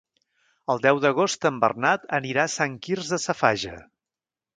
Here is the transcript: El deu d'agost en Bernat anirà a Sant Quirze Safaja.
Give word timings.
El 0.73 0.79
deu 0.85 1.01
d'agost 1.03 1.45
en 1.49 1.59
Bernat 1.63 2.07
anirà 2.19 2.45
a 2.49 2.51
Sant 2.55 2.79
Quirze 2.87 3.21
Safaja. 3.25 3.75